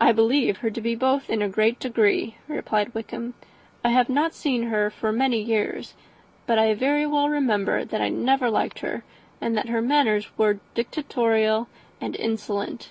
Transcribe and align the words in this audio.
"I 0.00 0.10
believe 0.10 0.56
her 0.58 0.70
to 0.72 0.80
be 0.80 0.96
both 0.96 1.30
in 1.30 1.42
a 1.42 1.48
great 1.48 1.78
degree," 1.78 2.34
replied 2.48 2.92
Wickham; 2.92 3.34
"I 3.84 3.90
have 3.90 4.08
not 4.08 4.34
seen 4.34 4.64
her 4.64 4.90
for 4.90 5.12
many 5.12 5.40
years; 5.40 5.94
but 6.48 6.58
I 6.58 6.74
very 6.74 7.06
well 7.06 7.28
remember 7.28 7.84
that 7.84 8.00
I 8.00 8.08
never 8.08 8.50
liked 8.50 8.80
her, 8.80 9.04
and 9.40 9.56
that 9.56 9.68
her 9.68 9.80
manners 9.80 10.26
were 10.36 10.58
dictatorial 10.74 11.68
and 12.00 12.16
insolent. 12.16 12.88